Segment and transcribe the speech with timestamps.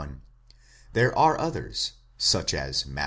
[0.01, 0.21] 51,
[0.93, 2.99] there are others (such as Matt.